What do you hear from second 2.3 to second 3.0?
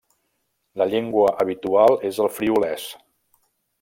friülès.